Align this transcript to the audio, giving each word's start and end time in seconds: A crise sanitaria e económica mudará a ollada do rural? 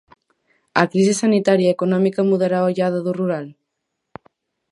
A 0.81 0.83
crise 0.91 1.13
sanitaria 1.23 1.67
e 1.69 1.75
económica 1.77 2.27
mudará 2.29 2.57
a 2.59 2.67
ollada 2.69 2.99
do 3.05 3.11
rural? 3.19 3.45